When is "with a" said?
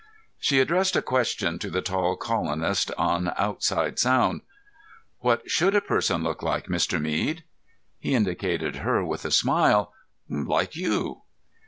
9.05-9.29